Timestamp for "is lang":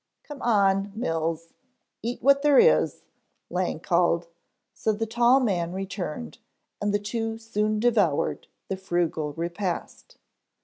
2.57-3.79